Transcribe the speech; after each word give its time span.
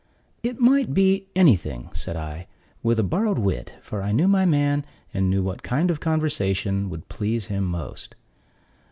"It 0.41 0.59
might 0.59 0.95
be 0.95 1.27
anything," 1.35 1.91
said 1.93 2.15
I, 2.15 2.47
with 2.81 2.97
a 2.97 3.03
borrowed 3.03 3.37
wit, 3.37 3.73
for 3.83 4.01
I 4.01 4.11
knew 4.13 4.27
my 4.27 4.47
man 4.47 4.83
and 5.13 5.29
knew 5.29 5.43
what 5.43 5.61
kind 5.61 5.91
of 5.91 5.99
conversation 5.99 6.89
would 6.89 7.07
please 7.07 7.45
him 7.53 7.65
most. 7.65 8.15